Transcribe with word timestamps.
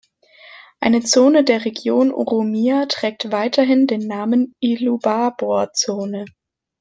Eine 0.79 1.01
Zone 1.01 1.43
der 1.43 1.63
Region 1.63 2.11
Oromia 2.11 2.87
trägt 2.87 3.31
weiterhin 3.31 3.85
den 3.85 4.07
Namen 4.07 4.55
Illubabor-Zone. 4.59 6.25